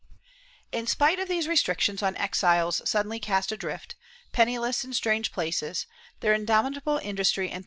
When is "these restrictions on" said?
1.27-2.15